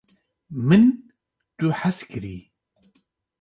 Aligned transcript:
min 0.67 0.85
tu 1.57 1.67
hez 1.79 1.97
kirî 2.09 2.37